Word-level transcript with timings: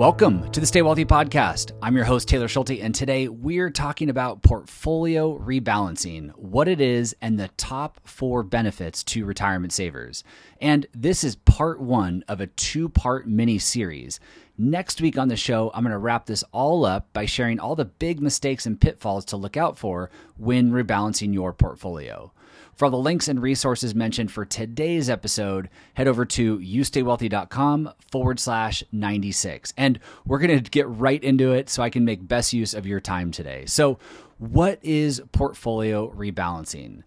Welcome 0.00 0.50
to 0.52 0.60
the 0.60 0.66
Stay 0.66 0.80
Wealthy 0.80 1.04
Podcast. 1.04 1.72
I'm 1.82 1.94
your 1.94 2.06
host, 2.06 2.26
Taylor 2.26 2.48
Schulte, 2.48 2.80
and 2.80 2.94
today 2.94 3.28
we're 3.28 3.68
talking 3.68 4.08
about 4.08 4.40
portfolio 4.40 5.38
rebalancing, 5.38 6.30
what 6.38 6.68
it 6.68 6.80
is, 6.80 7.14
and 7.20 7.38
the 7.38 7.48
top 7.58 8.00
four 8.04 8.42
benefits 8.42 9.04
to 9.04 9.26
retirement 9.26 9.74
savers. 9.74 10.24
And 10.58 10.86
this 10.94 11.22
is 11.22 11.36
part 11.36 11.82
one 11.82 12.24
of 12.28 12.40
a 12.40 12.46
two 12.46 12.88
part 12.88 13.28
mini 13.28 13.58
series. 13.58 14.20
Next 14.56 15.02
week 15.02 15.18
on 15.18 15.28
the 15.28 15.36
show, 15.36 15.70
I'm 15.74 15.82
going 15.82 15.92
to 15.92 15.98
wrap 15.98 16.24
this 16.24 16.44
all 16.50 16.86
up 16.86 17.12
by 17.12 17.26
sharing 17.26 17.60
all 17.60 17.76
the 17.76 17.84
big 17.84 18.22
mistakes 18.22 18.64
and 18.64 18.80
pitfalls 18.80 19.26
to 19.26 19.36
look 19.36 19.58
out 19.58 19.76
for 19.76 20.08
when 20.38 20.70
rebalancing 20.70 21.34
your 21.34 21.52
portfolio. 21.52 22.32
For 22.80 22.86
all 22.86 22.90
the 22.90 22.96
links 22.96 23.28
and 23.28 23.42
resources 23.42 23.94
mentioned 23.94 24.32
for 24.32 24.46
today's 24.46 25.10
episode, 25.10 25.68
head 25.92 26.08
over 26.08 26.24
to 26.24 26.58
youstaywealthy.com 26.60 27.92
forward 28.10 28.40
slash 28.40 28.82
96. 28.90 29.74
And 29.76 30.00
we're 30.24 30.38
going 30.38 30.64
to 30.64 30.70
get 30.70 30.88
right 30.88 31.22
into 31.22 31.52
it 31.52 31.68
so 31.68 31.82
I 31.82 31.90
can 31.90 32.06
make 32.06 32.26
best 32.26 32.54
use 32.54 32.72
of 32.72 32.86
your 32.86 32.98
time 32.98 33.32
today. 33.32 33.66
So, 33.66 33.98
what 34.38 34.78
is 34.82 35.20
portfolio 35.32 36.10
rebalancing? 36.12 37.02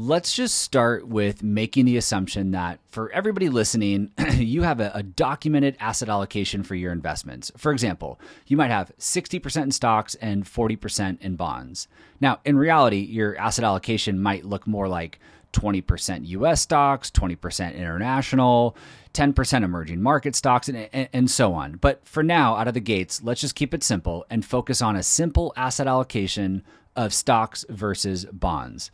Let's 0.00 0.32
just 0.32 0.58
start 0.58 1.08
with 1.08 1.42
making 1.42 1.86
the 1.86 1.96
assumption 1.96 2.52
that 2.52 2.78
for 2.88 3.10
everybody 3.10 3.48
listening, 3.48 4.12
you 4.34 4.62
have 4.62 4.78
a, 4.78 4.92
a, 4.94 5.02
documented 5.02 5.76
asset 5.80 6.08
allocation 6.08 6.62
for 6.62 6.76
your 6.76 6.92
investments. 6.92 7.50
For 7.56 7.72
example, 7.72 8.20
you 8.46 8.56
might 8.56 8.70
have 8.70 8.92
60% 8.96 9.60
in 9.60 9.72
stocks 9.72 10.14
and 10.14 10.44
40% 10.44 11.20
in 11.20 11.34
bonds. 11.34 11.88
Now, 12.20 12.38
in 12.44 12.56
reality, 12.56 12.98
your 12.98 13.36
asset 13.38 13.64
allocation 13.64 14.22
might 14.22 14.44
look 14.44 14.68
more 14.68 14.86
like 14.86 15.18
20% 15.52 16.28
US 16.28 16.60
stocks, 16.60 17.10
20% 17.10 17.74
international, 17.74 18.76
10% 19.14 19.64
emerging 19.64 20.00
market 20.00 20.36
stocks, 20.36 20.68
and, 20.68 20.88
and, 20.92 21.08
and, 21.12 21.28
so 21.28 21.54
on. 21.54 21.72
But 21.72 22.06
for 22.06 22.22
now, 22.22 22.54
out 22.54 22.68
of 22.68 22.74
the 22.74 22.80
gates, 22.80 23.20
let's 23.24 23.40
just 23.40 23.56
keep 23.56 23.74
it 23.74 23.82
simple 23.82 24.24
and 24.30 24.44
focus 24.44 24.80
on 24.80 24.94
a 24.94 25.02
simple 25.02 25.52
asset 25.56 25.88
allocation 25.88 26.62
of 26.94 27.12
stocks 27.12 27.64
versus 27.68 28.26
bonds 28.26 28.92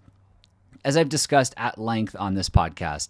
as 0.84 0.96
I've 0.96 1.08
discussed 1.08 1.54
at 1.56 1.78
length 1.78 2.14
on 2.18 2.34
this 2.34 2.50
podcast, 2.50 3.08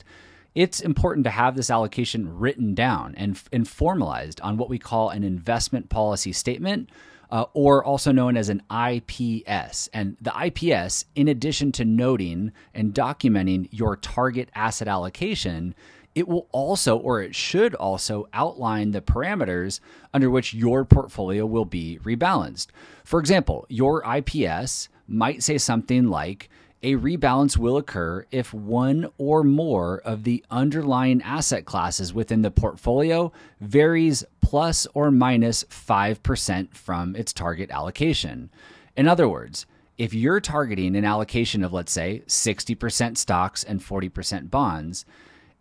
it's 0.55 0.81
important 0.81 1.25
to 1.25 1.31
have 1.31 1.57
this 1.57 1.71
allocation 1.71 2.39
written 2.39 2.75
down 2.75 3.15
and, 3.17 3.41
and 3.53 3.67
formalized 3.67 4.41
on 4.41 4.57
what 4.57 4.69
we 4.69 4.79
call 4.79 5.11
an 5.11 5.25
investment 5.25 5.89
policy 5.89 6.33
statement, 6.33 6.91
uh, 7.31 7.47
or 7.53 7.85
also 7.85 8.13
known 8.13 8.37
as 8.37 8.49
an 8.49 8.63
IPS. 8.71 9.89
And 9.93 10.17
the 10.21 10.33
IPS, 10.47 11.07
in 11.17 11.27
addition 11.27 11.73
to 11.73 11.85
noting 11.85 12.53
and 12.73 12.95
documenting 12.95 13.69
your 13.73 13.97
target 13.97 14.49
asset 14.55 14.87
allocation, 14.87 15.75
it 16.15 16.29
will 16.29 16.47
also, 16.53 16.97
or 16.97 17.21
it 17.21 17.35
should 17.35 17.75
also, 17.75 18.29
outline 18.33 18.93
the 18.93 19.01
parameters 19.01 19.81
under 20.13 20.31
which 20.31 20.55
your 20.55 20.85
portfolio 20.85 21.45
will 21.45 21.65
be 21.65 21.99
rebalanced. 22.05 22.69
For 23.03 23.19
example, 23.19 23.67
your 23.69 24.05
IPS 24.05 24.89
might 25.09 25.43
say 25.43 25.59
something 25.59 26.07
like, 26.07 26.49
a 26.85 26.97
rebalance 26.97 27.57
will 27.57 27.79
occur 27.79 28.27
if 28.31 28.53
one 28.53 29.09
or 29.17 29.43
more 29.43 30.03
of 30.05 30.23
the 30.23 30.45
underlying 30.51 31.23
asset 31.23 31.65
classes 31.65 32.13
within 32.13 32.43
the 32.43 32.51
portfolio 32.51 33.33
varies 33.59 34.23
plus 34.43 34.87
or 34.93 35.11
minus 35.11 35.65
5% 35.65 36.75
from 36.77 37.17
its 37.17 37.33
target 37.33 37.71
allocation. 37.71 38.51
In 38.97 39.09
other 39.09 39.27
words, 39.27 39.65
if 39.97 40.13
you're 40.13 40.41
targeting 40.41 40.95
an 40.95 41.07
allocation 41.07 41.65
of, 41.65 41.73
let's 41.73 41.91
say, 41.91 42.23
60% 42.27 43.17
stocks 43.17 43.65
and 43.65 43.81
40% 43.81 44.51
bonds, 44.51 45.07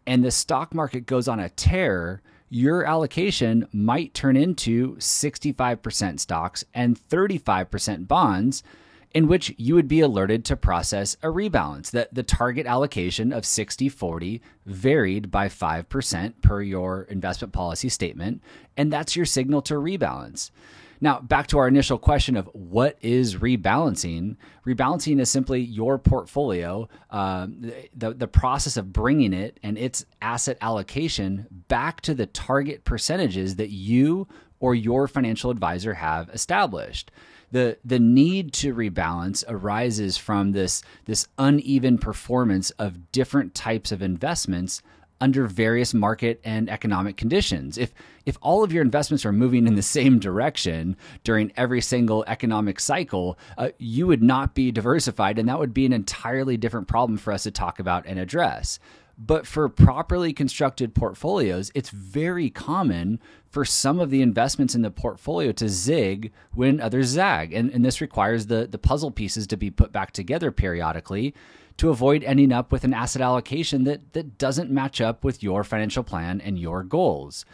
and 0.06 0.26
the 0.26 0.32
stock 0.32 0.74
market 0.74 1.06
goes 1.06 1.30
on 1.30 1.40
a 1.40 1.48
tear, 1.48 2.22
your 2.50 2.84
allocation 2.84 3.66
might 3.72 4.14
turn 4.14 4.36
into 4.36 4.98
65% 4.98 6.20
stocks 6.20 6.66
and 6.74 7.00
35% 7.00 8.10
bonds 8.10 8.62
in 9.14 9.28
which 9.28 9.54
you 9.58 9.76
would 9.76 9.88
be 9.88 10.00
alerted 10.00 10.44
to 10.46 10.56
process 10.56 11.16
a 11.22 11.28
rebalance. 11.28 11.92
That 11.92 12.14
the 12.14 12.24
target 12.24 12.66
allocation 12.66 13.32
of 13.32 13.46
60 13.46 13.90
40 13.90 14.42
varied 14.66 15.30
by 15.30 15.48
5% 15.48 16.42
per 16.42 16.62
your 16.62 17.04
investment 17.04 17.54
policy 17.54 17.90
statement, 17.90 18.42
and 18.76 18.92
that's 18.92 19.16
your 19.16 19.26
signal 19.26 19.62
to 19.64 19.76
rebalance. 19.76 20.52
Now, 21.04 21.20
back 21.20 21.48
to 21.48 21.58
our 21.58 21.68
initial 21.68 21.98
question 21.98 22.38
of 22.38 22.50
what 22.54 22.98
is 23.02 23.36
rebalancing. 23.36 24.38
Rebalancing 24.66 25.20
is 25.20 25.30
simply 25.30 25.60
your 25.60 25.98
portfolio, 26.00 26.88
uh, 27.10 27.48
the, 27.94 28.14
the 28.14 28.28
process 28.28 28.78
of 28.78 28.94
bringing 28.94 29.34
it 29.34 29.60
and 29.62 29.78
its 29.78 30.06
asset 30.22 30.58
allocation 30.62 31.46
back 31.68 32.00
to 32.02 32.14
the 32.14 32.26
target 32.26 32.86
percentages 32.86 33.58
that 33.58 33.70
you 33.70 34.30
or 34.62 34.74
your 34.74 35.10
financial 35.10 35.52
advisor 35.52 35.96
have 35.96 36.30
established 36.30 37.12
the 37.54 37.78
the 37.86 38.00
need 38.00 38.52
to 38.52 38.74
rebalance 38.74 39.44
arises 39.48 40.18
from 40.18 40.52
this 40.52 40.82
this 41.06 41.28
uneven 41.38 42.00
performance 42.00 42.72
of 42.72 43.12
different 43.12 43.54
types 43.54 43.92
of 43.92 44.02
investments 44.02 44.82
under 45.22 45.46
various 45.46 45.94
market 45.94 46.42
and 46.44 46.68
economic 46.68 47.16
conditions. 47.16 47.78
If 47.78 47.94
if 48.26 48.38
all 48.42 48.64
of 48.64 48.74
your 48.74 48.82
investments 48.82 49.24
are 49.24 49.32
moving 49.32 49.68
in 49.68 49.76
the 49.76 49.84
same 49.84 50.18
direction 50.18 50.98
during 51.24 51.54
every 51.56 51.80
single 51.80 52.26
economic 52.28 52.80
cycle, 52.80 53.38
uh, 53.58 53.70
you 53.78 54.08
would 54.08 54.24
not 54.24 54.56
be 54.56 54.72
diversified, 54.72 55.38
and 55.38 55.48
that 55.48 55.60
would 55.60 55.74
be 55.74 55.86
an 55.86 55.94
entirely 55.94 56.58
different 56.58 56.88
problem 56.88 57.18
for 57.18 57.32
us 57.32 57.44
to 57.44 57.52
talk 57.52 57.80
about 57.80 58.08
and 58.08 58.18
address. 58.18 58.80
But 59.18 59.46
for 59.46 59.70
properly 59.70 60.34
constructed 60.34 60.96
portfolios, 60.96 61.72
it's 61.76 61.92
very 61.92 62.50
common 62.50 63.20
for 63.50 63.64
some 63.64 64.00
of 64.00 64.10
the 64.10 64.24
investments 64.24 64.74
in 64.74 64.82
the 64.82 64.90
portfolio 64.90 65.52
to 65.54 65.70
zig 65.70 66.32
when 66.54 66.82
others 66.82 67.08
zag. 67.08 67.54
And, 67.54 67.70
and 67.72 67.86
this 67.86 68.02
requires 68.02 68.48
the, 68.48 68.66
the 68.66 68.80
puzzle 68.80 69.12
pieces 69.12 69.46
to 69.48 69.58
be 69.58 69.70
put 69.70 69.92
back 69.92 70.12
together 70.12 70.52
periodically 70.52 71.36
to 71.78 71.90
avoid 71.90 72.24
ending 72.24 72.52
up 72.52 72.72
with 72.72 72.84
an 72.84 72.94
asset 72.94 73.22
allocation 73.22 73.84
that, 73.84 74.14
that 74.14 74.38
doesn't 74.38 74.72
match 74.72 75.00
up 75.02 75.24
with 75.24 75.44
your 75.44 75.64
financial 75.64 76.04
plan 76.04 76.42
and 76.42 76.58
your 76.58 76.84
goals. 76.84 77.46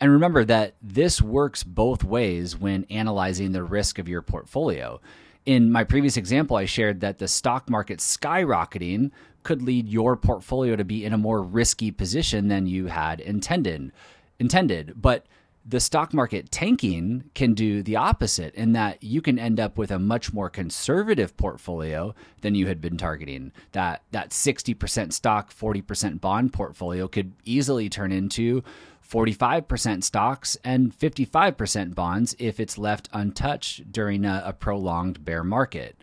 And 0.00 0.12
remember 0.12 0.44
that 0.44 0.74
this 0.82 1.22
works 1.22 1.64
both 1.64 2.04
ways 2.04 2.56
when 2.58 2.84
analyzing 2.90 3.52
the 3.52 3.64
risk 3.64 3.98
of 3.98 4.08
your 4.08 4.22
portfolio. 4.22 5.00
In 5.46 5.70
my 5.70 5.84
previous 5.84 6.16
example, 6.16 6.56
I 6.56 6.64
shared 6.64 7.00
that 7.00 7.18
the 7.18 7.28
stock 7.28 7.70
market 7.70 8.00
skyrocketing 8.00 9.12
could 9.44 9.62
lead 9.62 9.88
your 9.88 10.16
portfolio 10.16 10.74
to 10.74 10.84
be 10.84 11.04
in 11.04 11.12
a 11.12 11.18
more 11.18 11.40
risky 11.40 11.92
position 11.92 12.48
than 12.48 12.66
you 12.66 12.88
had 12.88 13.20
intended. 13.20 13.92
Intended, 14.40 14.94
but 14.96 15.24
the 15.68 15.80
stock 15.80 16.14
market 16.14 16.50
tanking 16.52 17.24
can 17.34 17.52
do 17.52 17.82
the 17.82 17.96
opposite 17.96 18.54
in 18.54 18.72
that 18.72 19.02
you 19.02 19.20
can 19.20 19.38
end 19.38 19.58
up 19.58 19.76
with 19.76 19.90
a 19.90 19.98
much 19.98 20.32
more 20.32 20.48
conservative 20.48 21.36
portfolio 21.36 22.14
than 22.42 22.54
you 22.54 22.68
had 22.68 22.80
been 22.80 22.96
targeting. 22.96 23.50
That 23.72 24.02
that 24.12 24.30
60% 24.30 25.12
stock, 25.12 25.52
40% 25.52 26.20
bond 26.20 26.52
portfolio 26.52 27.08
could 27.08 27.32
easily 27.44 27.88
turn 27.88 28.12
into 28.12 28.62
45% 29.08 30.04
stocks 30.04 30.56
and 30.64 30.96
55% 30.96 31.94
bonds 31.94 32.36
if 32.38 32.60
it's 32.60 32.78
left 32.78 33.08
untouched 33.12 33.90
during 33.92 34.24
a, 34.24 34.42
a 34.46 34.52
prolonged 34.52 35.24
bear 35.24 35.44
market 35.44 35.96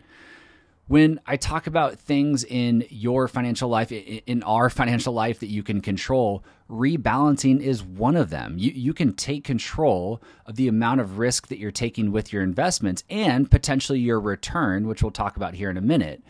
when 0.86 1.18
I 1.26 1.36
talk 1.36 1.66
about 1.66 1.98
things 1.98 2.44
in 2.44 2.84
your 2.90 3.26
financial 3.26 3.68
life, 3.68 3.90
in 3.90 4.42
our 4.42 4.68
financial 4.70 5.14
life 5.14 5.40
that 5.40 5.48
you 5.48 5.62
can 5.62 5.80
control, 5.80 6.44
rebalancing 6.68 7.60
is 7.60 7.82
one 7.82 8.16
of 8.16 8.30
them. 8.30 8.56
You, 8.58 8.70
you 8.72 8.92
can 8.92 9.14
take 9.14 9.44
control 9.44 10.22
of 10.46 10.56
the 10.56 10.68
amount 10.68 11.00
of 11.00 11.18
risk 11.18 11.48
that 11.48 11.58
you're 11.58 11.70
taking 11.70 12.12
with 12.12 12.32
your 12.32 12.42
investments 12.42 13.04
and 13.08 13.50
potentially 13.50 13.98
your 13.98 14.20
return, 14.20 14.86
which 14.86 15.02
we'll 15.02 15.10
talk 15.10 15.36
about 15.36 15.54
here 15.54 15.70
in 15.70 15.76
a 15.76 15.82
minute. 15.82 16.22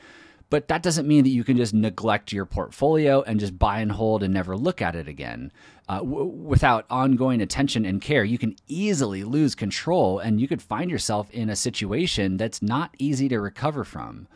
But 0.55 0.69
that 0.69 0.85
doesn't 0.85 1.09
mean 1.09 1.25
that 1.25 1.31
you 1.31 1.43
can 1.43 1.57
just 1.57 1.75
neglect 1.75 2.31
your 2.31 2.47
portfolio 2.47 3.23
and 3.23 3.41
just 3.41 3.59
buy 3.59 3.81
and 3.81 3.91
hold 3.91 4.23
and 4.23 4.33
never 4.33 4.57
look 4.57 4.81
at 4.81 4.95
it 4.95 5.09
again. 5.09 5.51
Uh, 5.89 5.99
w- 5.99 6.27
without 6.27 6.87
ongoing 6.89 7.41
attention 7.41 7.85
and 7.85 8.01
care, 8.01 8.23
you 8.23 8.39
can 8.39 8.55
easily 8.69 9.25
lose 9.25 9.57
control 9.57 10.21
and 10.21 10.41
you 10.41 10.47
could 10.47 10.63
find 10.63 10.93
yourself 10.93 11.29
in 11.33 11.51
a 11.51 11.57
situation 11.57 12.37
that's 12.37 12.63
not 12.63 12.95
easy 13.01 13.29
to 13.31 13.41
recover 13.41 13.83
from 13.83 14.29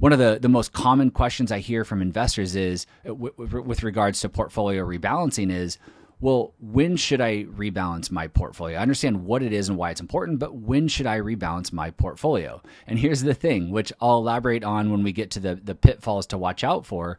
one 0.00 0.12
of 0.12 0.18
the, 0.18 0.40
the 0.42 0.48
most 0.48 0.72
common 0.72 1.12
questions 1.12 1.52
I 1.52 1.60
hear 1.60 1.84
from 1.84 2.02
investors 2.02 2.56
is 2.56 2.88
uh, 3.08 3.14
with 3.14 3.84
regards 3.84 4.20
to 4.22 4.28
portfolio 4.28 4.84
rebalancing 4.84 5.52
is, 5.52 5.78
well, 6.22 6.54
when 6.60 6.96
should 6.96 7.20
I 7.20 7.42
rebalance 7.42 8.08
my 8.12 8.28
portfolio? 8.28 8.78
I 8.78 8.82
understand 8.82 9.24
what 9.24 9.42
it 9.42 9.52
is 9.52 9.68
and 9.68 9.76
why 9.76 9.90
it's 9.90 10.00
important, 10.00 10.38
but 10.38 10.54
when 10.54 10.86
should 10.86 11.06
I 11.06 11.18
rebalance 11.18 11.72
my 11.72 11.90
portfolio? 11.90 12.62
And 12.86 12.96
here's 12.96 13.22
the 13.22 13.34
thing, 13.34 13.72
which 13.72 13.92
I'll 14.00 14.18
elaborate 14.18 14.62
on 14.62 14.92
when 14.92 15.02
we 15.02 15.10
get 15.10 15.32
to 15.32 15.40
the, 15.40 15.56
the 15.56 15.74
pitfalls 15.74 16.28
to 16.28 16.38
watch 16.38 16.62
out 16.62 16.86
for. 16.86 17.18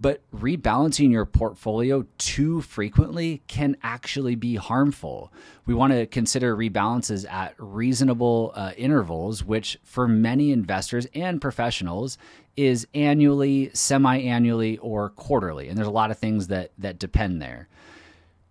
But 0.00 0.20
rebalancing 0.32 1.10
your 1.10 1.26
portfolio 1.26 2.06
too 2.16 2.60
frequently 2.60 3.42
can 3.48 3.76
actually 3.82 4.36
be 4.36 4.54
harmful. 4.54 5.32
We 5.66 5.74
want 5.74 5.92
to 5.92 6.06
consider 6.06 6.56
rebalances 6.56 7.28
at 7.28 7.54
reasonable 7.58 8.52
uh, 8.54 8.70
intervals, 8.76 9.42
which 9.42 9.78
for 9.82 10.06
many 10.06 10.52
investors 10.52 11.08
and 11.12 11.40
professionals 11.40 12.18
is 12.56 12.86
annually, 12.94 13.72
semi 13.74 14.18
annually, 14.18 14.78
or 14.78 15.10
quarterly. 15.10 15.68
And 15.68 15.76
there's 15.76 15.88
a 15.88 15.92
lot 15.92 16.12
of 16.12 16.18
things 16.18 16.46
that, 16.48 16.70
that 16.78 17.00
depend 17.00 17.42
there 17.42 17.68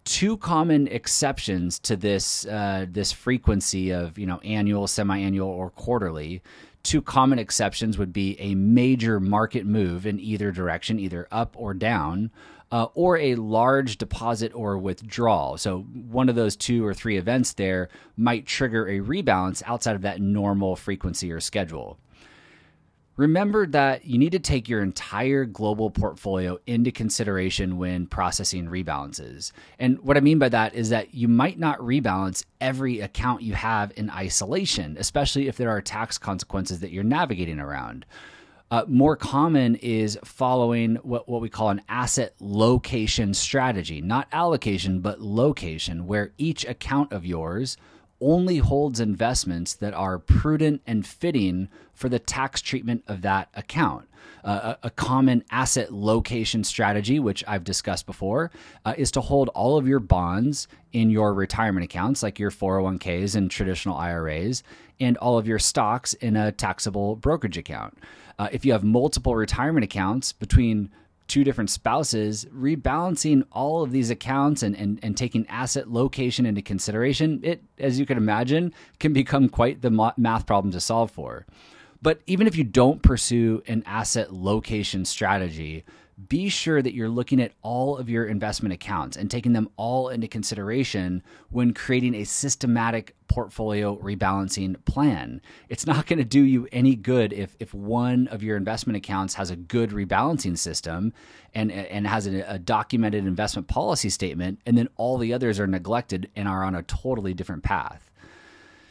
two 0.05 0.37
common 0.37 0.87
exceptions 0.87 1.79
to 1.79 1.95
this 1.95 2.45
uh, 2.45 2.85
this 2.89 3.11
frequency 3.11 3.91
of 3.91 4.17
you 4.17 4.25
know 4.25 4.39
annual, 4.39 4.87
semi-annual, 4.87 5.47
or 5.47 5.69
quarterly. 5.69 6.41
Two 6.83 7.01
common 7.01 7.39
exceptions 7.39 7.97
would 7.97 8.11
be 8.11 8.37
a 8.41 8.55
major 8.55 9.19
market 9.21 9.65
move 9.65 10.05
in 10.05 10.19
either 10.19 10.51
direction, 10.51 10.99
either 10.99 11.29
up 11.31 11.55
or 11.57 11.73
down, 11.73 12.29
uh, 12.73 12.87
or 12.93 13.17
a 13.17 13.35
large 13.35 13.97
deposit 13.97 14.51
or 14.53 14.77
withdrawal. 14.77 15.57
So, 15.57 15.81
one 15.81 16.27
of 16.27 16.35
those 16.35 16.55
two 16.55 16.85
or 16.85 16.93
three 16.93 17.17
events 17.17 17.53
there 17.53 17.89
might 18.17 18.45
trigger 18.45 18.87
a 18.87 18.99
rebalance 18.99 19.63
outside 19.65 19.95
of 19.95 20.01
that 20.01 20.19
normal 20.19 20.75
frequency 20.75 21.31
or 21.31 21.39
schedule. 21.39 21.99
Remember 23.15 23.67
that 23.67 24.05
you 24.05 24.17
need 24.17 24.31
to 24.31 24.39
take 24.39 24.67
your 24.67 24.81
entire 24.81 25.45
global 25.45 25.91
portfolio 25.91 26.57
into 26.65 26.91
consideration 26.91 27.77
when 27.77 28.07
processing 28.07 28.65
rebalances. 28.65 29.51
And 29.77 29.99
what 29.99 30.17
I 30.17 30.19
mean 30.19 30.39
by 30.39 30.49
that 30.49 30.73
is 30.73 30.89
that 30.89 31.13
you 31.13 31.27
might 31.27 31.59
not 31.59 31.77
rebalance 31.77 32.43
every 32.59 33.01
account 33.01 33.43
you 33.43 33.53
have 33.53 33.93
in 33.95 34.09
isolation, 34.09 34.97
especially 34.99 35.47
if 35.47 35.57
there 35.57 35.69
are 35.69 35.81
tax 35.81 36.17
consequences 36.17 36.79
that 36.79 36.91
you're 36.91 37.03
navigating 37.03 37.59
around. 37.59 38.07
Uh, 38.71 38.83
more 38.87 39.15
common 39.15 39.75
is 39.75 40.17
following 40.23 40.95
what, 41.03 41.29
what 41.29 41.41
we 41.41 41.49
call 41.49 41.69
an 41.69 41.83
asset 41.87 42.33
location 42.39 43.35
strategy, 43.35 44.01
not 44.01 44.27
allocation, 44.31 44.99
but 44.99 45.21
location, 45.21 46.07
where 46.07 46.31
each 46.39 46.65
account 46.65 47.11
of 47.11 47.23
yours 47.23 47.77
only 48.21 48.57
holds 48.57 48.99
investments 48.99 49.73
that 49.73 49.93
are 49.93 50.17
prudent 50.17 50.81
and 50.87 51.05
fitting 51.05 51.69
for 51.93 52.09
the 52.09 52.19
tax 52.19 52.61
treatment 52.61 53.03
of 53.07 53.21
that 53.21 53.49
account. 53.53 54.07
Uh, 54.43 54.75
a, 54.83 54.87
a, 54.87 54.89
common 54.89 55.43
asset 55.51 55.93
location 55.93 56.65
strategy, 56.65 57.17
which 57.17 57.45
I've 57.47 57.63
discussed 57.63 58.05
before, 58.05 58.51
uh, 58.83 58.93
is 58.97 59.09
to 59.11 59.21
hold 59.21 59.47
all 59.49 59.77
of 59.77 59.87
your 59.87 60.01
bonds 60.01 60.67
in 60.91 61.09
your 61.09 61.33
retirement 61.33 61.85
accounts, 61.85 62.21
like 62.23 62.39
your 62.39 62.51
401ks 62.51 63.35
and 63.35 63.49
traditional 63.49 63.95
IRAs, 63.95 64.63
and 64.99 65.17
all 65.17 65.37
of 65.37 65.47
your 65.47 65.59
stocks 65.59 66.13
in 66.15 66.35
a 66.35 66.51
taxable 66.51 67.15
brokerage 67.15 67.57
account. 67.57 67.97
Uh, 68.37 68.49
if 68.51 68.65
you 68.65 68.73
have 68.73 68.83
multiple 68.83 69.35
retirement 69.35 69.83
accounts 69.85 70.33
between 70.33 70.91
two 71.33 71.43
different 71.43 71.71
spouses, 71.71 72.45
rebalancing 72.53 73.43
all 73.51 73.81
of 73.81 73.91
these 73.91 74.11
accounts 74.11 74.61
and, 74.61 74.75
and, 74.75 74.99
and 75.01 75.17
taking 75.17 75.47
asset 75.47 75.89
location 75.89 76.45
into 76.45 76.61
consideration, 76.61 77.39
it, 77.41 77.63
as 77.79 77.99
you 77.99 78.05
can 78.05 78.17
imagine, 78.17 78.71
can 78.99 79.13
become 79.13 79.49
quite 79.49 79.81
the 79.81 79.89
math 80.15 80.45
problem 80.45 80.71
to 80.71 80.79
solve 80.79 81.09
for. 81.09 81.47
But 82.03 82.21
even 82.27 82.45
if 82.45 82.55
you 82.55 82.63
don't 82.63 83.01
pursue 83.01 83.63
an 83.65 83.81
asset 83.87 84.31
location 84.31 85.05
strategy, 85.05 85.83
be 86.29 86.49
sure 86.49 86.81
that 86.81 86.93
you're 86.93 87.09
looking 87.09 87.41
at 87.41 87.53
all 87.61 87.97
of 87.97 88.09
your 88.09 88.25
investment 88.25 88.73
accounts 88.73 89.17
and 89.17 89.29
taking 89.31 89.53
them 89.53 89.69
all 89.77 90.09
into 90.09 90.27
consideration 90.27 91.23
when 91.49 91.73
creating 91.73 92.13
a 92.13 92.23
systematic 92.23 93.15
portfolio 93.27 93.97
rebalancing 93.97 94.75
plan. 94.85 95.41
It's 95.69 95.87
not 95.87 96.05
going 96.05 96.19
to 96.19 96.25
do 96.25 96.41
you 96.41 96.67
any 96.71 96.95
good 96.95 97.33
if, 97.33 97.55
if 97.59 97.73
one 97.73 98.27
of 98.27 98.43
your 98.43 98.57
investment 98.57 98.97
accounts 98.97 99.33
has 99.33 99.49
a 99.49 99.55
good 99.55 99.89
rebalancing 99.89 100.57
system 100.57 101.13
and, 101.53 101.71
and 101.71 102.05
has 102.05 102.27
a, 102.27 102.41
a 102.41 102.59
documented 102.59 103.25
investment 103.25 103.67
policy 103.67 104.09
statement, 104.09 104.59
and 104.65 104.77
then 104.77 104.89
all 104.97 105.17
the 105.17 105.33
others 105.33 105.59
are 105.59 105.67
neglected 105.67 106.29
and 106.35 106.47
are 106.47 106.63
on 106.63 106.75
a 106.75 106.83
totally 106.83 107.33
different 107.33 107.63
path. 107.63 108.11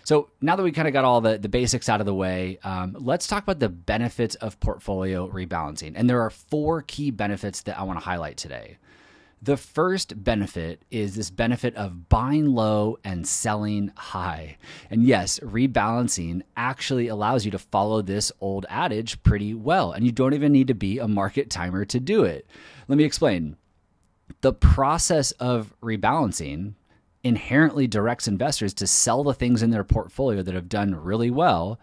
So 0.04 0.30
now 0.40 0.56
that 0.56 0.62
we 0.62 0.72
kind 0.72 0.88
of 0.88 0.94
got 0.94 1.04
all 1.04 1.20
the, 1.20 1.38
the 1.38 1.48
basics 1.48 1.88
out 1.88 2.00
of 2.00 2.06
the 2.06 2.14
way, 2.14 2.58
um, 2.64 2.96
let's 2.98 3.26
talk 3.26 3.42
about 3.42 3.60
the 3.60 3.68
benefits 3.68 4.34
of 4.36 4.58
portfolio 4.60 5.28
rebalancing. 5.28 5.92
And 5.94 6.10
there 6.10 6.20
are 6.22 6.30
four 6.30 6.82
key 6.82 7.10
benefits 7.10 7.62
that 7.62 7.78
I 7.78 7.84
want 7.84 7.98
to 7.98 8.04
highlight 8.04 8.36
today. 8.36 8.78
The 9.44 9.56
first 9.56 10.22
benefit 10.22 10.84
is 10.92 11.16
this 11.16 11.30
benefit 11.30 11.74
of 11.74 12.08
buying 12.08 12.46
low 12.46 12.98
and 13.02 13.26
selling 13.26 13.90
high. 13.96 14.56
And 14.88 15.02
yes, 15.02 15.40
rebalancing 15.40 16.42
actually 16.56 17.08
allows 17.08 17.44
you 17.44 17.50
to 17.50 17.58
follow 17.58 18.02
this 18.02 18.30
old 18.40 18.66
adage 18.68 19.20
pretty 19.24 19.52
well. 19.52 19.90
And 19.90 20.06
you 20.06 20.12
don't 20.12 20.34
even 20.34 20.52
need 20.52 20.68
to 20.68 20.74
be 20.74 21.00
a 21.00 21.08
market 21.08 21.50
timer 21.50 21.84
to 21.86 21.98
do 21.98 22.22
it. 22.22 22.46
Let 22.86 22.98
me 22.98 23.04
explain. 23.04 23.56
The 24.42 24.52
process 24.52 25.32
of 25.32 25.74
rebalancing 25.82 26.74
inherently 27.24 27.86
directs 27.86 28.26
investors 28.26 28.74
to 28.74 28.86
sell 28.86 29.22
the 29.22 29.34
things 29.34 29.62
in 29.62 29.70
their 29.70 29.84
portfolio 29.84 30.42
that 30.42 30.54
have 30.54 30.68
done 30.68 30.94
really 30.94 31.30
well 31.30 31.78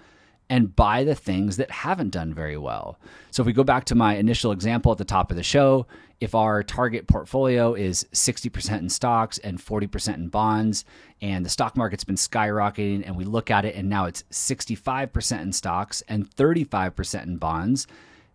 and 0.49 0.75
buy 0.75 1.03
the 1.03 1.15
things 1.15 1.57
that 1.57 1.69
haven't 1.69 2.09
done 2.09 2.33
very 2.33 2.57
well. 2.57 2.97
So 3.31 3.43
if 3.43 3.47
we 3.47 3.53
go 3.53 3.63
back 3.63 3.85
to 3.85 3.95
my 3.95 4.15
initial 4.15 4.51
example 4.51 4.91
at 4.91 4.97
the 4.97 5.05
top 5.05 5.29
of 5.29 5.37
the 5.37 5.43
show, 5.43 5.85
if 6.19 6.33
our 6.33 6.63
target 6.63 7.07
portfolio 7.07 7.75
is 7.75 8.05
60% 8.11 8.79
in 8.79 8.89
stocks 8.89 9.37
and 9.37 9.59
40% 9.59 10.15
in 10.15 10.27
bonds, 10.27 10.85
and 11.21 11.45
the 11.45 11.49
stock 11.49 11.77
market's 11.77 12.03
been 12.03 12.15
skyrocketing, 12.15 13.03
and 13.05 13.15
we 13.15 13.25
look 13.25 13.51
at 13.51 13.63
it 13.63 13.75
and 13.75 13.89
now 13.89 14.05
it's 14.05 14.23
65% 14.31 15.41
in 15.41 15.53
stocks 15.53 16.03
and 16.07 16.29
35% 16.29 17.23
in 17.23 17.37
bonds, 17.37 17.87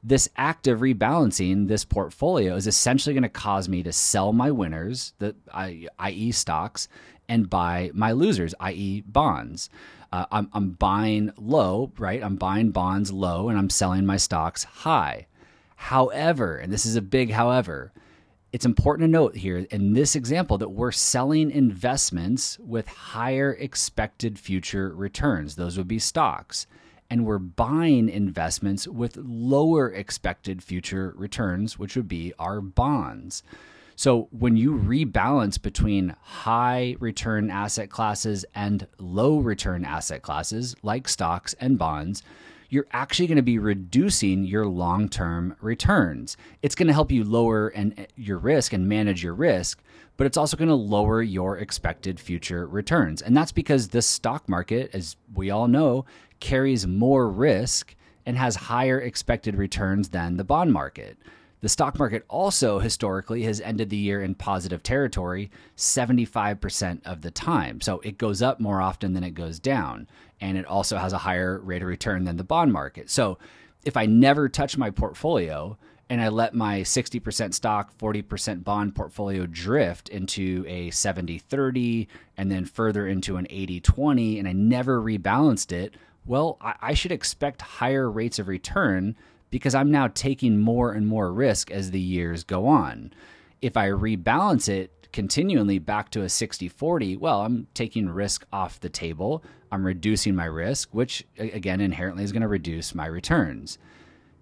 this 0.04 0.28
act 0.36 0.66
of 0.66 0.80
rebalancing 0.80 1.66
this 1.66 1.84
portfolio 1.84 2.54
is 2.56 2.66
essentially 2.66 3.14
going 3.14 3.22
to 3.22 3.28
cause 3.30 3.70
me 3.70 3.82
to 3.82 3.92
sell 3.92 4.34
my 4.34 4.50
winners, 4.50 5.14
the 5.18 5.34
i.e. 5.54 6.30
stocks, 6.30 6.88
and 7.26 7.48
buy 7.48 7.90
my 7.94 8.12
losers, 8.12 8.54
i.e. 8.60 9.00
bonds. 9.06 9.70
Uh, 10.12 10.26
I'm, 10.30 10.50
I'm 10.52 10.70
buying 10.72 11.32
low, 11.38 11.90
right? 11.98 12.22
I'm 12.22 12.36
buying 12.36 12.70
bonds 12.70 13.10
low 13.10 13.48
and 13.48 13.58
I'm 13.58 13.70
selling 13.70 14.04
my 14.04 14.18
stocks 14.18 14.62
high. 14.62 15.26
However, 15.76 16.58
and 16.58 16.70
this 16.70 16.84
is 16.84 16.96
a 16.96 17.02
big 17.02 17.30
however, 17.30 17.90
it's 18.52 18.66
important 18.66 19.08
to 19.08 19.10
note 19.10 19.36
here 19.36 19.66
in 19.70 19.94
this 19.94 20.14
example 20.14 20.58
that 20.58 20.68
we're 20.68 20.92
selling 20.92 21.50
investments 21.50 22.58
with 22.60 22.86
higher 22.86 23.52
expected 23.52 24.38
future 24.38 24.94
returns. 24.94 25.56
Those 25.56 25.78
would 25.78 25.88
be 25.88 25.98
stocks 25.98 26.66
and 27.10 27.24
we're 27.26 27.38
buying 27.38 28.08
investments 28.08 28.88
with 28.88 29.16
lower 29.16 29.90
expected 29.90 30.62
future 30.62 31.12
returns, 31.16 31.78
which 31.78 31.96
would 31.96 32.08
be 32.08 32.32
our 32.38 32.60
bonds. 32.60 33.42
So 33.96 34.28
when 34.32 34.56
you 34.56 34.72
rebalance 34.72 35.60
between 35.60 36.16
high 36.20 36.96
return 36.98 37.50
asset 37.50 37.90
classes 37.90 38.44
and 38.54 38.86
low 38.98 39.38
return 39.38 39.84
asset 39.84 40.22
classes 40.22 40.74
like 40.82 41.08
stocks 41.08 41.54
and 41.60 41.78
bonds, 41.78 42.22
you're 42.70 42.86
actually 42.90 43.28
going 43.28 43.36
to 43.36 43.42
be 43.42 43.58
reducing 43.58 44.44
your 44.44 44.66
long-term 44.66 45.54
returns. 45.60 46.36
It's 46.60 46.74
going 46.74 46.88
to 46.88 46.92
help 46.92 47.12
you 47.12 47.22
lower 47.22 47.68
and 47.68 48.08
your 48.16 48.38
risk 48.38 48.72
and 48.72 48.88
manage 48.88 49.22
your 49.22 49.34
risk, 49.34 49.80
but 50.16 50.26
it's 50.26 50.37
also 50.37 50.56
going 50.56 50.69
to 50.69 50.75
lower 50.75 51.22
your 51.22 51.58
expected 51.58 52.20
future 52.20 52.67
returns. 52.67 53.22
And 53.22 53.36
that's 53.36 53.53
because 53.53 53.88
the 53.88 54.03
stock 54.03 54.48
market, 54.48 54.91
as 54.93 55.17
we 55.34 55.50
all 55.50 55.69
know, 55.69 56.05
carries 56.41 56.86
more 56.86 57.29
risk 57.29 57.94
and 58.27 58.36
has 58.36 58.56
higher 58.56 59.00
expected 59.00 59.56
returns 59.56 60.10
than 60.10 60.36
the 60.36 60.44
bond 60.44 60.72
market. 60.72 61.19
The 61.60 61.69
stock 61.70 61.98
market 61.98 62.24
also 62.29 62.79
historically 62.79 63.44
has 63.44 63.60
ended 63.60 63.88
the 63.88 63.96
year 63.96 64.22
in 64.22 64.34
positive 64.34 64.82
territory 64.82 65.50
75% 65.77 67.00
of 67.06 67.22
the 67.22 67.31
time. 67.31 67.81
So 67.81 68.00
it 68.00 68.19
goes 68.19 68.43
up 68.43 68.60
more 68.60 68.82
often 68.82 69.15
than 69.15 69.24
it 69.24 69.31
goes 69.31 69.58
down. 69.58 70.06
And 70.43 70.58
it 70.58 70.67
also 70.67 70.98
has 70.98 71.15
a 71.15 71.19
higher 71.19 71.58
rate 71.58 71.81
of 71.81 71.88
return 71.88 72.24
than 72.24 72.36
the 72.36 72.44
bond 72.44 72.72
market. 72.72 73.08
So 73.08 73.38
if 73.84 73.96
I 73.96 74.05
never 74.05 74.48
touch 74.48 74.77
my 74.77 74.91
portfolio 74.91 75.79
and 76.11 76.20
I 76.20 76.29
let 76.29 76.55
my 76.55 76.81
60% 76.81 77.55
stock, 77.55 77.96
40% 77.99 78.63
bond 78.63 78.94
portfolio 78.94 79.46
drift 79.46 80.08
into 80.08 80.65
a 80.69 80.91
70 80.91 81.39
30 81.39 82.08
and 82.37 82.51
then 82.51 82.65
further 82.65 83.06
into 83.06 83.37
an 83.37 83.46
80 83.51 83.81
20, 83.81 84.39
and 84.39 84.49
I 84.49 84.53
never 84.53 85.01
rebalanced 85.01 85.73
it, 85.73 85.94
well, 86.27 86.58
I, 86.61 86.75
I 86.81 86.94
should 86.94 87.13
expect 87.13 87.63
higher 87.63 88.11
rates 88.11 88.39
of 88.39 88.49
return 88.49 89.17
because 89.51 89.75
I'm 89.75 89.91
now 89.91 90.08
taking 90.08 90.58
more 90.58 90.93
and 90.93 91.06
more 91.06 91.32
risk 91.32 91.70
as 91.70 91.91
the 91.91 92.01
years 92.01 92.44
go 92.44 92.67
on. 92.67 93.13
If 93.63 93.77
I 93.77 93.89
rebalance 93.89 94.69
it 94.69 94.91
continually 95.13 95.79
back 95.79 96.11
to 96.11 96.23
a 96.23 96.29
60 96.29 96.69
40, 96.69 97.17
well, 97.17 97.43
I'm 97.43 97.69
taking 97.73 98.08
risk 98.08 98.44
off 98.53 98.81
the 98.81 98.89
table. 98.89 99.44
I'm 99.70 99.84
reducing 99.87 100.34
my 100.34 100.46
risk, 100.46 100.89
which 100.93 101.25
again 101.39 101.81
inherently 101.81 102.25
is 102.25 102.32
going 102.32 102.43
to 102.43 102.49
reduce 102.49 102.94
my 102.94 103.06
returns. 103.06 103.79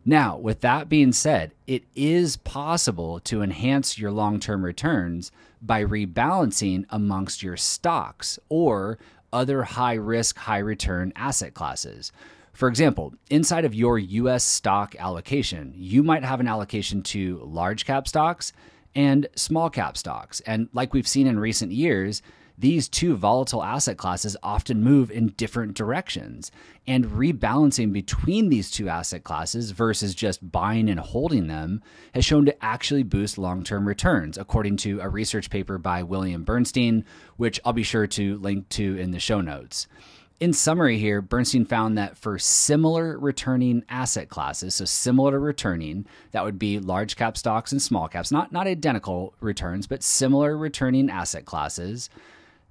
Now, 0.04 0.36
with 0.36 0.60
that 0.62 0.88
being 0.88 1.12
said, 1.12 1.52
it 1.66 1.84
is 1.94 2.36
possible 2.36 3.20
to 3.20 3.42
enhance 3.42 3.98
your 3.98 4.10
long 4.10 4.40
term 4.40 4.64
returns 4.64 5.30
by 5.60 5.84
rebalancing 5.84 6.84
amongst 6.90 7.42
your 7.42 7.56
stocks 7.56 8.38
or 8.48 8.98
other 9.32 9.62
high 9.62 9.94
risk, 9.94 10.36
high 10.38 10.58
return 10.58 11.12
asset 11.14 11.54
classes. 11.54 12.10
For 12.52 12.68
example, 12.68 13.14
inside 13.30 13.64
of 13.64 13.74
your 13.74 13.98
US 13.98 14.44
stock 14.44 14.96
allocation, 14.98 15.72
you 15.76 16.02
might 16.02 16.24
have 16.24 16.40
an 16.40 16.48
allocation 16.48 17.02
to 17.04 17.40
large 17.44 17.86
cap 17.86 18.08
stocks 18.08 18.52
and 18.94 19.26
small 19.36 19.70
cap 19.70 19.96
stocks. 19.96 20.40
And 20.40 20.68
like 20.72 20.92
we've 20.92 21.08
seen 21.08 21.26
in 21.26 21.38
recent 21.38 21.72
years, 21.72 22.22
these 22.58 22.88
two 22.88 23.16
volatile 23.16 23.62
asset 23.62 23.96
classes 23.96 24.36
often 24.42 24.82
move 24.82 25.10
in 25.10 25.28
different 25.28 25.74
directions. 25.74 26.50
And 26.86 27.06
rebalancing 27.06 27.92
between 27.92 28.48
these 28.48 28.70
two 28.70 28.88
asset 28.88 29.24
classes 29.24 29.70
versus 29.70 30.14
just 30.14 30.50
buying 30.50 30.88
and 30.88 31.00
holding 31.00 31.46
them 31.46 31.82
has 32.14 32.24
shown 32.24 32.44
to 32.46 32.64
actually 32.64 33.02
boost 33.02 33.38
long 33.38 33.62
term 33.64 33.86
returns, 33.86 34.36
according 34.36 34.76
to 34.78 35.00
a 35.00 35.08
research 35.08 35.50
paper 35.50 35.78
by 35.78 36.02
William 36.02 36.44
Bernstein, 36.44 37.04
which 37.36 37.60
I'll 37.64 37.72
be 37.72 37.82
sure 37.82 38.06
to 38.08 38.38
link 38.38 38.68
to 38.70 38.96
in 38.96 39.12
the 39.12 39.20
show 39.20 39.40
notes. 39.40 39.86
In 40.42 40.52
summary, 40.52 40.98
here, 40.98 41.22
Bernstein 41.22 41.64
found 41.64 41.96
that 41.96 42.16
for 42.16 42.36
similar 42.36 43.16
returning 43.16 43.84
asset 43.88 44.28
classes, 44.28 44.74
so 44.74 44.84
similar 44.84 45.30
to 45.30 45.38
returning, 45.38 46.04
that 46.32 46.44
would 46.44 46.58
be 46.58 46.80
large 46.80 47.14
cap 47.14 47.36
stocks 47.36 47.70
and 47.70 47.80
small 47.80 48.08
caps, 48.08 48.32
not, 48.32 48.50
not 48.50 48.66
identical 48.66 49.34
returns, 49.38 49.86
but 49.86 50.02
similar 50.02 50.56
returning 50.56 51.10
asset 51.10 51.44
classes, 51.44 52.10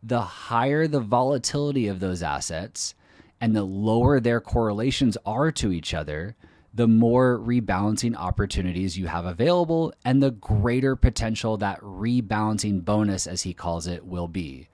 the 0.04 0.22
higher 0.22 0.88
the 0.88 1.00
volatility 1.00 1.88
of 1.88 2.00
those 2.00 2.24
assets 2.24 2.96
and 3.40 3.56
the 3.56 3.64
lower 3.64 4.20
their 4.20 4.42
correlations 4.42 5.18
are 5.26 5.52
to 5.52 5.72
each 5.72 5.94
other, 5.94 6.36
the 6.74 6.88
more 6.88 7.40
rebalancing 7.40 8.16
opportunities 8.16 8.98
you 8.98 9.08
have 9.08 9.26
available 9.26 9.94
and 10.06 10.22
the 10.22 10.32
greater 10.32 10.96
potential 10.96 11.58
that 11.58 11.80
rebalancing 11.82 12.84
bonus, 12.84 13.28
as 13.28 13.42
he 13.42 13.54
calls 13.54 13.88
it, 13.88 14.06
will 14.06 14.28
be. 14.28 14.70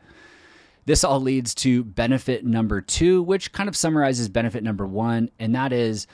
This 0.85 1.03
all 1.03 1.19
leads 1.19 1.53
to 1.55 1.83
benefit 1.83 2.45
number 2.45 2.79
two, 2.81 3.21
which 3.23 3.51
kind 3.51 3.67
of 3.67 3.75
summarizes 3.75 4.29
benefit 4.29 4.63
number 4.63 4.85
one, 4.85 5.29
and 5.39 5.55
that 5.55 5.73
is 5.73 6.07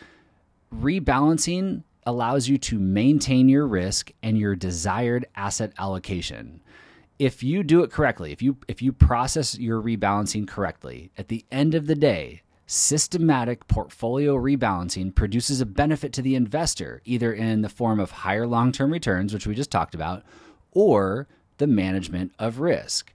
rebalancing 0.73 1.83
allows 2.05 2.47
you 2.47 2.57
to 2.57 2.79
maintain 2.79 3.49
your 3.49 3.67
risk 3.67 4.11
and 4.23 4.37
your 4.37 4.55
desired 4.55 5.25
asset 5.35 5.73
allocation. 5.77 6.61
If 7.19 7.43
you 7.43 7.63
do 7.63 7.83
it 7.83 7.91
correctly, 7.91 8.31
if 8.31 8.41
you 8.41 8.57
if 8.67 8.81
you 8.81 8.91
process 8.91 9.57
your 9.57 9.81
rebalancing 9.81 10.47
correctly, 10.47 11.11
at 11.17 11.27
the 11.27 11.45
end 11.51 11.75
of 11.75 11.87
the 11.87 11.95
day, 11.95 12.41
systematic 12.65 13.67
portfolio 13.67 14.35
rebalancing 14.35 15.13
produces 15.13 15.61
a 15.61 15.65
benefit 15.65 16.11
to 16.13 16.21
the 16.21 16.35
investor, 16.35 17.01
either 17.05 17.31
in 17.31 17.61
the 17.61 17.69
form 17.69 17.99
of 17.99 18.11
higher 18.11 18.47
long-term 18.47 18.91
returns, 18.91 19.33
which 19.33 19.45
we 19.45 19.53
just 19.53 19.71
talked 19.71 19.93
about, 19.93 20.23
or 20.71 21.27
the 21.57 21.67
management 21.67 22.33
of 22.39 22.59
risk. 22.59 23.13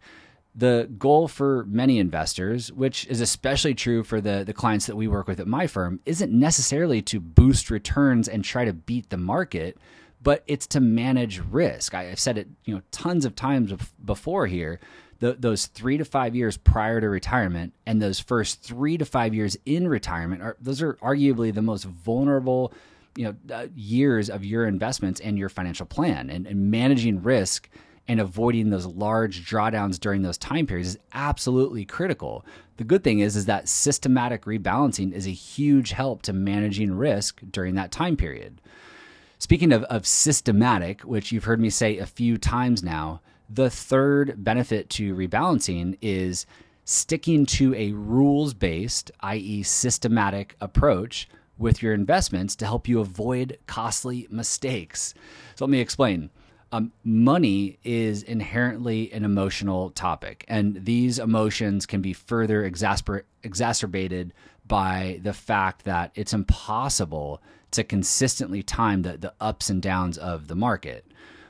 The 0.54 0.90
goal 0.98 1.28
for 1.28 1.64
many 1.66 1.98
investors, 1.98 2.72
which 2.72 3.06
is 3.06 3.20
especially 3.20 3.74
true 3.74 4.02
for 4.02 4.20
the, 4.20 4.42
the 4.44 4.52
clients 4.52 4.86
that 4.86 4.96
we 4.96 5.06
work 5.06 5.28
with 5.28 5.40
at 5.40 5.46
my 5.46 5.66
firm, 5.66 6.00
isn't 6.04 6.32
necessarily 6.32 7.00
to 7.02 7.20
boost 7.20 7.70
returns 7.70 8.28
and 8.28 8.44
try 8.44 8.64
to 8.64 8.72
beat 8.72 9.10
the 9.10 9.16
market, 9.16 9.76
but 10.22 10.42
it's 10.46 10.66
to 10.68 10.80
manage 10.80 11.40
risk. 11.50 11.94
I, 11.94 12.04
have 12.04 12.18
said 12.18 12.38
it, 12.38 12.48
you 12.64 12.74
know, 12.74 12.82
tons 12.90 13.24
of 13.24 13.34
times 13.34 13.72
before 14.04 14.46
here. 14.46 14.80
The, 15.20 15.32
those 15.32 15.66
three 15.66 15.98
to 15.98 16.04
five 16.04 16.36
years 16.36 16.56
prior 16.56 17.00
to 17.00 17.08
retirement 17.08 17.74
and 17.86 18.00
those 18.00 18.20
first 18.20 18.62
three 18.62 18.96
to 18.98 19.04
five 19.04 19.34
years 19.34 19.56
in 19.66 19.88
retirement 19.88 20.42
are 20.42 20.56
those 20.60 20.80
are 20.80 20.94
arguably 20.94 21.52
the 21.52 21.60
most 21.60 21.86
vulnerable 21.86 22.72
you 23.16 23.24
know 23.24 23.34
uh, 23.52 23.66
years 23.74 24.30
of 24.30 24.44
your 24.44 24.64
investments 24.64 25.18
and 25.18 25.36
your 25.36 25.48
financial 25.48 25.86
plan 25.86 26.30
and, 26.30 26.46
and 26.46 26.70
managing 26.70 27.20
risk 27.20 27.68
and 28.08 28.20
avoiding 28.20 28.70
those 28.70 28.86
large 28.86 29.48
drawdowns 29.48 30.00
during 30.00 30.22
those 30.22 30.38
time 30.38 30.66
periods 30.66 30.90
is 30.90 30.98
absolutely 31.12 31.84
critical. 31.84 32.44
The 32.78 32.84
good 32.84 33.04
thing 33.04 33.18
is 33.18 33.36
is 33.36 33.46
that 33.46 33.68
systematic 33.68 34.44
rebalancing 34.44 35.12
is 35.12 35.26
a 35.26 35.30
huge 35.30 35.90
help 35.90 36.22
to 36.22 36.32
managing 36.32 36.92
risk 36.92 37.40
during 37.50 37.74
that 37.74 37.92
time 37.92 38.16
period. 38.16 38.60
Speaking 39.38 39.72
of, 39.72 39.84
of 39.84 40.06
systematic, 40.06 41.02
which 41.02 41.30
you've 41.30 41.44
heard 41.44 41.60
me 41.60 41.70
say 41.70 41.98
a 41.98 42.06
few 42.06 42.38
times 42.38 42.82
now, 42.82 43.20
the 43.48 43.70
third 43.70 44.42
benefit 44.42 44.90
to 44.90 45.14
rebalancing 45.14 45.96
is 46.02 46.44
sticking 46.84 47.46
to 47.46 47.74
a 47.74 47.92
rules 47.92 48.52
based, 48.52 49.10
i.e., 49.20 49.62
systematic 49.62 50.56
approach 50.60 51.28
with 51.56 51.82
your 51.82 51.94
investments 51.94 52.56
to 52.56 52.64
help 52.66 52.88
you 52.88 53.00
avoid 53.00 53.58
costly 53.66 54.26
mistakes. 54.30 55.14
So 55.54 55.64
let 55.64 55.70
me 55.70 55.80
explain. 55.80 56.30
Um, 56.70 56.92
money 57.02 57.78
is 57.82 58.22
inherently 58.22 59.10
an 59.12 59.24
emotional 59.24 59.90
topic, 59.90 60.44
and 60.48 60.84
these 60.84 61.18
emotions 61.18 61.86
can 61.86 62.02
be 62.02 62.12
further 62.12 62.68
exasper- 62.68 63.22
exacerbated 63.42 64.34
by 64.68 65.20
the 65.22 65.32
fact 65.32 65.84
that 65.84 66.12
it's 66.14 66.32
impossible 66.32 67.42
to 67.70 67.84
consistently 67.84 68.62
time 68.62 69.02
the, 69.02 69.16
the 69.16 69.32
ups 69.40 69.70
and 69.70 69.82
downs 69.82 70.16
of 70.18 70.48
the 70.48 70.54
market 70.54 71.04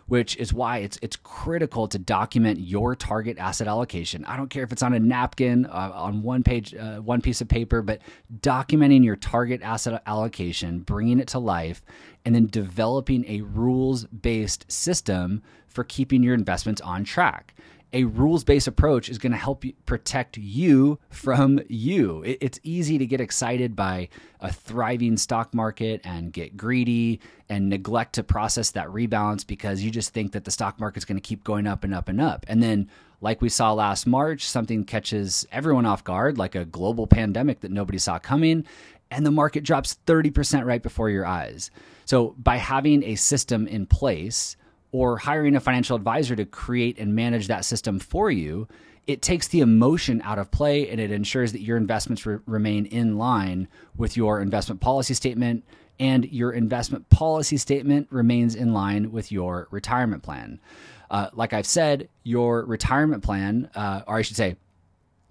which 0.08 0.37
is 0.38 0.52
why 0.52 0.78
it's 0.78 0.98
it's 1.02 1.16
critical 1.16 1.87
to 1.87 1.98
document 1.98 2.58
your 2.58 2.96
target 2.96 3.38
asset 3.38 3.68
allocation. 3.68 4.25
I 4.25 4.37
don't 4.37 4.48
care 4.48 4.64
if 4.64 4.72
it's 4.72 4.82
on 4.82 4.94
a 4.94 4.98
napkin, 4.98 5.66
uh, 5.66 5.92
on 5.94 6.22
one 6.22 6.42
page, 6.42 6.75
uh, 6.75 6.96
one 6.96 7.20
piece 7.20 7.40
of 7.40 7.48
paper, 7.48 7.82
but 7.82 8.00
documenting 8.40 9.04
your 9.04 9.16
target 9.16 9.62
asset 9.62 10.02
allocation, 10.06 10.80
bringing 10.80 11.20
it 11.20 11.28
to 11.28 11.38
life, 11.38 11.82
and 12.25 12.34
then 12.34 12.46
developing 12.46 13.25
a 13.28 13.42
rules 13.42 14.06
based 14.06 14.70
system 14.72 15.42
for 15.66 15.84
keeping 15.84 16.22
your 16.22 16.34
investments 16.34 16.80
on 16.80 17.04
track 17.04 17.54
a 17.92 18.04
rules 18.04 18.45
based 18.45 18.68
approach 18.68 19.09
is 19.09 19.18
going 19.18 19.33
to 19.33 19.38
help 19.38 19.64
you 19.64 19.73
protect 19.87 20.37
you 20.37 20.99
from 21.11 21.61
you. 21.68 22.23
It, 22.23 22.38
it's 22.40 22.61
easy 22.62 22.99
to 22.99 23.07
get 23.07 23.21
excited 23.21 23.75
by 23.75 24.09
a 24.40 24.52
thriving 24.52 25.16
stock 25.16 25.54
market 25.54 26.00
and 26.04 26.33
get 26.33 26.57
greedy 26.57 27.21
and 27.49 27.68
neglect 27.68 28.14
to 28.14 28.23
process 28.23 28.71
that 28.73 28.88
rebalance 28.88 29.47
because 29.47 29.83
you 29.83 29.90
just 29.90 30.12
think 30.12 30.33
that 30.33 30.45
the 30.45 30.50
stock 30.50 30.78
market's 30.78 31.07
going 31.07 31.16
to 31.16 31.26
keep 31.26 31.45
going 31.45 31.66
up 31.66 31.83
and 31.83 31.95
up 31.95 32.09
and 32.09 32.21
up. 32.21 32.45
And 32.49 32.62
then, 32.62 32.90
like 33.21 33.40
we 33.40 33.49
saw 33.49 33.73
last 33.73 34.07
March, 34.07 34.45
something 34.45 34.85
catches 34.85 35.47
everyone 35.50 35.87
off 35.87 36.04
guard, 36.04 36.38
like 36.38 36.54
a 36.54 36.64
global 36.64 37.07
pandemic 37.07 37.61
that 37.61 37.73
nobody 37.73 37.99
saw 37.99 38.18
coming, 38.18 38.64
and 39.11 39.25
the 39.25 39.30
market 39.30 39.64
drops 39.64 39.99
30% 40.07 40.64
right 40.64 40.83
before 40.83 41.11
your 41.11 41.26
eyes. 41.26 41.71
So, 42.04 42.35
by 42.38 42.57
having 42.57 43.02
a 43.02 43.14
system 43.16 43.66
in 43.66 43.87
place, 43.87 44.57
or 44.92 45.18
hiring 45.18 45.54
a 45.54 45.61
financial 45.61 45.97
advisor 45.97 46.35
to 46.37 46.45
create 46.45 46.99
and 46.99 47.14
manage 47.14 47.47
that 47.49 47.64
system 47.64 47.99
for 47.99 48.30
you, 48.30 48.66
it 49.07 49.23
takes 49.23 49.49
the 49.49 49.61
emotion 49.61 50.21
out 50.23 50.38
of 50.38 50.50
play 50.50 50.88
and 50.88 51.00
it 51.00 51.11
ensures 51.11 51.52
that 51.52 51.62
your 51.62 51.76
investments 51.76 52.26
re- 52.26 52.38
remain 52.47 52.87
in 52.87 53.16
line 53.16 53.68
with 53.97 54.16
your 54.16 54.40
investment 54.40 54.80
policy 54.80 55.14
statement 55.14 55.64
and 55.99 56.30
your 56.30 56.52
investment 56.52 57.09
policy 57.11 57.57
statement 57.57 58.07
remains 58.11 58.54
in 58.54 58.73
line 58.73 59.11
with 59.11 59.33
your 59.33 59.66
retirement 59.71 60.23
plan. 60.23 60.61
Uh, 61.11 61.30
like 61.33 61.52
I've 61.52 61.66
said, 61.66 62.09
your 62.23 62.64
retirement 62.64 63.23
plan, 63.23 63.71
uh, 63.75 64.02
or 64.07 64.16
I 64.16 64.23
should 64.23 64.37
say, 64.37 64.57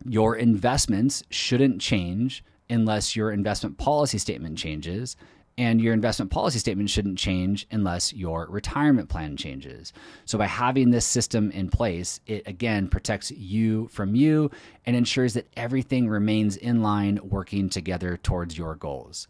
your 0.05 0.35
investments 0.35 1.23
shouldn't 1.29 1.81
change 1.81 2.43
unless 2.69 3.15
your 3.15 3.31
investment 3.31 3.77
policy 3.77 4.17
statement 4.17 4.57
changes 4.57 5.15
and 5.57 5.81
your 5.81 5.93
investment 5.93 6.31
policy 6.31 6.59
statement 6.59 6.89
shouldn't 6.89 7.17
change 7.17 7.65
unless 7.71 8.13
your 8.13 8.47
retirement 8.49 9.09
plan 9.09 9.35
changes. 9.35 9.91
So, 10.25 10.37
by 10.37 10.45
having 10.45 10.91
this 10.91 11.05
system 11.05 11.51
in 11.51 11.69
place, 11.69 12.19
it 12.27 12.47
again 12.47 12.87
protects 12.87 13.31
you 13.31 13.87
from 13.87 14.15
you 14.15 14.51
and 14.85 14.95
ensures 14.95 15.33
that 15.33 15.47
everything 15.57 16.07
remains 16.07 16.57
in 16.57 16.81
line 16.81 17.19
working 17.23 17.69
together 17.69 18.17
towards 18.17 18.57
your 18.57 18.75
goals. 18.75 19.27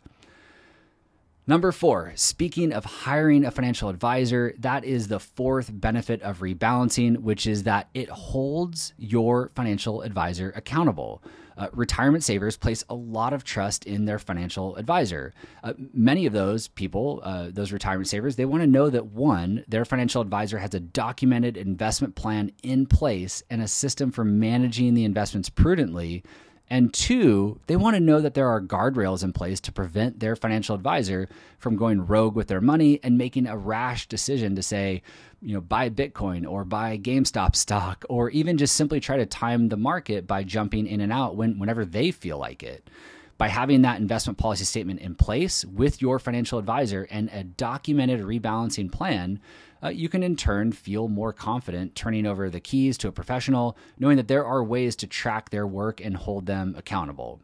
Number 1.49 1.71
four, 1.71 2.11
speaking 2.15 2.73
of 2.73 2.83
hiring 2.83 3.45
a 3.45 3.51
financial 3.51 3.87
advisor, 3.87 4.53
that 4.59 4.83
is 4.83 5.07
the 5.07 5.21
fourth 5.21 5.69
benefit 5.71 6.21
of 6.21 6.39
rebalancing, 6.39 7.19
which 7.19 7.47
is 7.47 7.63
that 7.63 7.87
it 7.93 8.09
holds 8.09 8.93
your 8.97 9.51
financial 9.55 10.01
advisor 10.01 10.51
accountable. 10.57 11.23
Uh, 11.57 11.67
retirement 11.73 12.23
savers 12.23 12.55
place 12.55 12.83
a 12.89 12.95
lot 12.95 13.33
of 13.33 13.43
trust 13.43 13.85
in 13.85 14.05
their 14.05 14.19
financial 14.19 14.75
advisor. 14.75 15.33
Uh, 15.63 15.73
many 15.93 16.25
of 16.25 16.33
those 16.33 16.67
people, 16.67 17.19
uh, 17.23 17.49
those 17.51 17.71
retirement 17.71 18.07
savers, 18.07 18.35
they 18.35 18.45
want 18.45 18.61
to 18.61 18.67
know 18.67 18.89
that 18.89 19.07
one, 19.07 19.63
their 19.67 19.85
financial 19.85 20.21
advisor 20.21 20.59
has 20.59 20.73
a 20.73 20.79
documented 20.79 21.57
investment 21.57 22.15
plan 22.15 22.51
in 22.63 22.85
place 22.85 23.41
and 23.49 23.61
a 23.61 23.67
system 23.67 24.11
for 24.11 24.23
managing 24.23 24.93
the 24.93 25.03
investments 25.03 25.49
prudently 25.49 26.23
and 26.69 26.93
two, 26.93 27.59
they 27.67 27.77
want 27.77 27.95
to 27.95 28.01
know 28.01 28.19
that 28.19 28.33
there 28.33 28.49
are 28.49 28.61
guardrails 28.61 29.23
in 29.23 29.31
place 29.31 29.61
to 29.61 29.71
prevent 29.71 30.19
their 30.19 30.35
financial 30.35 30.75
advisor 30.75 31.29
from 31.59 31.77
going 31.77 32.05
rogue 32.05 32.35
with 32.35 32.47
their 32.47 32.59
money 32.59 32.99
and 33.03 33.17
making 33.17 33.47
a 33.47 33.57
rash 33.57 34.07
decision 34.07 34.55
to 34.55 34.61
say, 34.61 35.01
you 35.41 35.53
know, 35.53 35.61
buy 35.61 35.89
Bitcoin 35.89 36.49
or 36.49 36.65
buy 36.65 36.97
GameStop 36.97 37.55
stock, 37.55 38.03
or 38.09 38.29
even 38.31 38.57
just 38.57 38.75
simply 38.75 38.99
try 38.99 39.15
to 39.15 39.25
time 39.25 39.69
the 39.69 39.77
market 39.77 40.27
by 40.27 40.43
jumping 40.43 40.87
in 40.87 40.99
and 40.99 41.13
out 41.13 41.37
when, 41.37 41.57
whenever 41.57 41.85
they 41.85 42.11
feel 42.11 42.37
like 42.37 42.63
it. 42.63 42.89
By 43.37 43.49
having 43.49 43.83
that 43.83 44.01
investment 44.01 44.37
policy 44.39 44.65
statement 44.65 44.99
in 44.99 45.13
place 45.15 45.63
with 45.63 46.01
your 46.01 46.17
financial 46.17 46.57
advisor 46.57 47.07
and 47.11 47.29
a 47.31 47.43
documented 47.43 48.21
rebalancing 48.21 48.91
plan, 48.91 49.39
uh, 49.83 49.89
you 49.89 50.09
can 50.09 50.23
in 50.23 50.35
turn 50.35 50.71
feel 50.71 51.07
more 51.07 51.33
confident 51.33 51.95
turning 51.95 52.25
over 52.25 52.49
the 52.49 52.59
keys 52.59 52.97
to 52.99 53.07
a 53.07 53.11
professional, 53.11 53.77
knowing 53.99 54.17
that 54.17 54.27
there 54.27 54.45
are 54.45 54.63
ways 54.63 54.95
to 54.97 55.07
track 55.07 55.49
their 55.49 55.67
work 55.67 56.01
and 56.03 56.17
hold 56.17 56.45
them 56.45 56.75
accountable. 56.77 57.41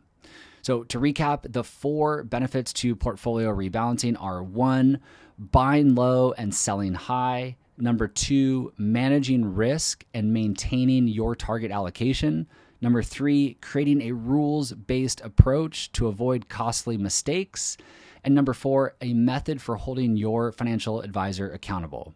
So, 0.62 0.84
to 0.86 1.00
recap, 1.00 1.52
the 1.52 1.63
four 1.63 2.24
benefits 2.24 2.72
to 2.74 2.96
portfolio 2.96 3.54
rebalancing 3.54 4.16
are 4.22 4.42
one, 4.42 5.02
buying 5.38 5.94
low 5.94 6.32
and 6.34 6.56
selling 6.56 6.94
high, 6.94 7.58
Number 7.78 8.08
two, 8.08 8.72
managing 8.78 9.56
risk 9.56 10.06
and 10.13 10.32
maintaining 10.32 11.08
your 11.08 11.36
target 11.36 11.72
allocation. 11.72 12.48
Number 12.82 13.02
three, 13.02 13.58
creating 13.62 14.02
a 14.02 14.12
rules 14.12 14.74
based 14.74 15.22
approach 15.22 15.92
to 15.94 16.08
avoid 16.08 16.50
costly 16.50 16.98
mistakes. 16.98 17.78
And 18.24 18.34
number 18.34 18.53
four, 18.53 18.96
a 19.01 19.13
method 19.13 19.62
for 19.62 19.75
holding 19.75 20.15
your 20.15 20.51
financial 20.51 21.01
advisor 21.01 21.51
accountable. 21.51 22.13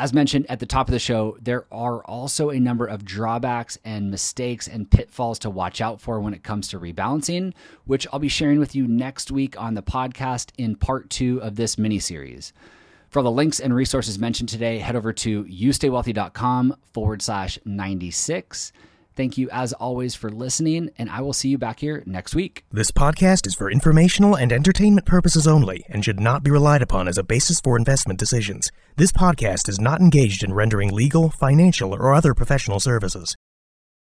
As 0.00 0.14
mentioned 0.14 0.46
at 0.48 0.60
the 0.60 0.66
top 0.66 0.88
of 0.88 0.92
the 0.92 0.98
show, 0.98 1.36
there 1.42 1.66
are 1.70 2.02
also 2.04 2.48
a 2.48 2.58
number 2.58 2.86
of 2.86 3.04
drawbacks 3.04 3.76
and 3.84 4.10
mistakes 4.10 4.66
and 4.66 4.90
pitfalls 4.90 5.38
to 5.40 5.50
watch 5.50 5.82
out 5.82 6.00
for 6.00 6.18
when 6.20 6.32
it 6.32 6.42
comes 6.42 6.68
to 6.68 6.80
rebalancing, 6.80 7.52
which 7.84 8.06
I'll 8.10 8.18
be 8.18 8.28
sharing 8.28 8.58
with 8.58 8.74
you 8.74 8.88
next 8.88 9.30
week 9.30 9.60
on 9.60 9.74
the 9.74 9.82
podcast 9.82 10.52
in 10.56 10.74
part 10.74 11.10
two 11.10 11.42
of 11.42 11.56
this 11.56 11.76
mini 11.76 11.98
series. 11.98 12.54
For 13.10 13.18
all 13.18 13.24
the 13.24 13.30
links 13.30 13.60
and 13.60 13.74
resources 13.74 14.18
mentioned 14.18 14.48
today, 14.48 14.78
head 14.78 14.96
over 14.96 15.12
to 15.12 15.44
youstaywealthy.com 15.44 16.76
forward 16.94 17.20
slash 17.20 17.58
96. 17.66 18.72
Thank 19.20 19.36
you, 19.36 19.50
as 19.52 19.74
always, 19.74 20.14
for 20.14 20.30
listening, 20.30 20.88
and 20.96 21.10
I 21.10 21.20
will 21.20 21.34
see 21.34 21.50
you 21.50 21.58
back 21.58 21.80
here 21.80 22.02
next 22.06 22.34
week. 22.34 22.64
This 22.72 22.90
podcast 22.90 23.46
is 23.46 23.54
for 23.54 23.70
informational 23.70 24.34
and 24.34 24.50
entertainment 24.50 25.06
purposes 25.06 25.46
only 25.46 25.84
and 25.90 26.02
should 26.02 26.18
not 26.18 26.42
be 26.42 26.50
relied 26.50 26.80
upon 26.80 27.06
as 27.06 27.18
a 27.18 27.22
basis 27.22 27.60
for 27.60 27.76
investment 27.76 28.18
decisions. 28.18 28.70
This 28.96 29.12
podcast 29.12 29.68
is 29.68 29.78
not 29.78 30.00
engaged 30.00 30.42
in 30.42 30.54
rendering 30.54 30.90
legal, 30.90 31.28
financial, 31.28 31.92
or 31.92 32.14
other 32.14 32.32
professional 32.32 32.80
services. 32.80 33.36